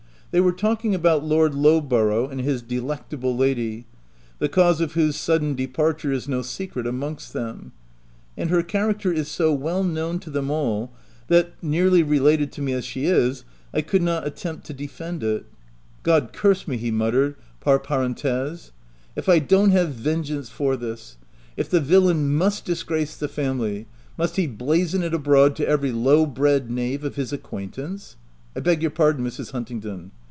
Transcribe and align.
"They 0.31 0.39
were 0.39 0.53
talking 0.53 0.95
about 0.95 1.25
Lord 1.25 1.53
Lowborough 1.53 2.29
and 2.29 2.39
his 2.39 2.61
delectable 2.61 3.35
lady, 3.35 3.85
the 4.39 4.47
cause 4.47 4.79
of 4.79 4.93
whose 4.93 5.17
sudden 5.17 5.55
de 5.55 5.67
parture 5.67 6.13
is 6.13 6.25
no 6.25 6.41
secret 6.41 6.87
amongst 6.87 7.33
them; 7.33 7.73
and 8.37 8.49
her 8.49 8.63
character 8.63 9.11
is 9.11 9.27
so 9.27 9.51
well 9.53 9.83
known 9.83 10.19
to 10.19 10.29
them 10.29 10.49
all, 10.49 10.93
that, 11.27 11.51
nearly 11.61 12.01
related 12.01 12.49
to 12.53 12.61
me 12.61 12.71
as 12.71 12.85
she 12.85 13.07
is, 13.07 13.43
I 13.73 13.81
could 13.81 14.01
not 14.01 14.25
attempt 14.25 14.65
to 14.67 14.73
defend 14.73 15.21
it.— 15.21 15.47
God 16.03 16.29
curse 16.31 16.65
me," 16.65 16.77
he 16.77 16.91
mut 16.91 17.09
OP 17.09 17.13
WILDFELL 17.13 17.27
HALL. 17.27 17.33
37 17.33 17.35
tered, 17.35 17.59
par 17.59 17.79
parent 17.79 18.21
hese, 18.21 18.71
"if 19.17 19.27
I 19.27 19.39
don't 19.39 19.71
have 19.71 19.89
venge 19.89 20.31
ance 20.31 20.47
for 20.49 20.77
this! 20.77 21.17
If 21.57 21.69
the 21.69 21.81
villain 21.81 22.33
must 22.33 22.63
disgrace 22.63 23.17
the 23.17 23.27
family, 23.27 23.85
must 24.17 24.37
he 24.37 24.47
blazon 24.47 25.03
it 25.03 25.13
abroad 25.13 25.57
to 25.57 25.67
every 25.67 25.91
low 25.91 26.25
bred 26.25 26.71
knave 26.71 27.03
of 27.03 27.17
his 27.17 27.33
acquaintance?— 27.33 28.15
I 28.55 28.59
beg 28.61 28.81
your 28.81 28.91
pardon, 28.91 29.25
Mrs. 29.25 29.51
Huntingdon. 29.51 30.11